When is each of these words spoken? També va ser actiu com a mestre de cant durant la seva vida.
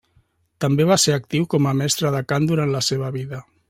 També 0.65 0.87
va 0.93 0.97
ser 1.03 1.13
actiu 1.17 1.47
com 1.53 1.71
a 1.73 1.77
mestre 1.83 2.15
de 2.19 2.25
cant 2.33 2.53
durant 2.53 2.77
la 2.79 2.87
seva 2.93 3.17
vida. 3.21 3.49